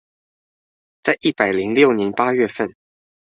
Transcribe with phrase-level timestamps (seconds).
[1.03, 2.73] 在一百零六年八月份